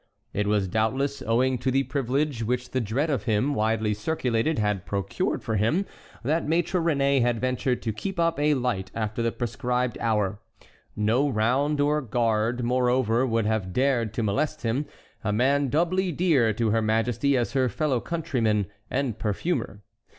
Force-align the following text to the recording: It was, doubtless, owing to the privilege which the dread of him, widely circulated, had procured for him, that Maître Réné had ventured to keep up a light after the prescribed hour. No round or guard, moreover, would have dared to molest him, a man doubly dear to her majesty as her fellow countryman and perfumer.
It 0.33 0.47
was, 0.47 0.67
doubtless, 0.67 1.21
owing 1.21 1.59
to 1.59 1.69
the 1.69 1.83
privilege 1.83 2.41
which 2.43 2.71
the 2.71 2.81
dread 2.81 3.11
of 3.11 3.25
him, 3.25 3.53
widely 3.53 3.93
circulated, 3.93 4.57
had 4.57 4.83
procured 4.83 5.43
for 5.43 5.57
him, 5.57 5.85
that 6.23 6.47
Maître 6.47 6.81
Réné 6.83 7.21
had 7.21 7.39
ventured 7.39 7.83
to 7.83 7.93
keep 7.93 8.19
up 8.19 8.39
a 8.39 8.55
light 8.55 8.89
after 8.95 9.21
the 9.21 9.31
prescribed 9.31 9.99
hour. 9.99 10.39
No 10.95 11.29
round 11.29 11.79
or 11.79 12.01
guard, 12.01 12.63
moreover, 12.63 13.27
would 13.27 13.45
have 13.45 13.73
dared 13.73 14.11
to 14.15 14.23
molest 14.23 14.63
him, 14.63 14.87
a 15.23 15.31
man 15.31 15.69
doubly 15.69 16.11
dear 16.11 16.51
to 16.51 16.71
her 16.71 16.81
majesty 16.81 17.37
as 17.37 17.51
her 17.53 17.69
fellow 17.69 17.99
countryman 17.99 18.65
and 18.89 19.19
perfumer. 19.19 19.83